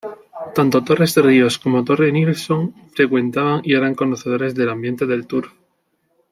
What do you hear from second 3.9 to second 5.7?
conocedores del ambiente del turf.